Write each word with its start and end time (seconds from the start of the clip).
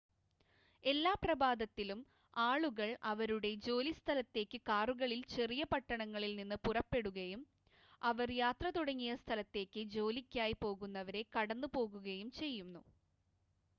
എല്ലാ 0.83 1.11
പ്രഭാതത്തിലും 1.19 1.99
ആളുകൾ 2.43 2.87
അവരുടെ 3.09 3.51
ജോലി 3.65 3.91
സ്ഥലത്തേക്ക് 3.97 4.59
കാറുകളിൽ 4.69 5.21
ചെറിയ 5.33 5.65
പട്ടണങ്ങളിൽ 5.71 6.33
നിന്ന് 6.35 6.57
പുറപ്പെടുകയും 6.63 7.43
അവർ 8.01 8.31
യാത്ര 8.37 8.69
തുടങ്ങിയ 8.71 9.13
സ്ഥലത്തേക്ക് 9.17 9.83
ജോലിക്കായി 9.93 10.57
പോകുന്നവരെ 10.63 11.23
കടന്ന് 11.31 11.69
പോകുകയും 11.75 12.31
ചെയ്യുന്നു 12.39 12.83